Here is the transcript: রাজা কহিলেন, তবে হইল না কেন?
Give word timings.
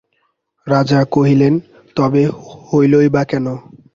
রাজা 0.67 0.99
কহিলেন, 1.13 1.53
তবে 1.95 2.21
হইল 2.67 2.93
না 3.07 3.23
কেন? 3.29 3.45